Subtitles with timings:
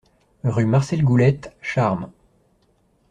[0.43, 2.09] Rue Marcel Goulette, Charmes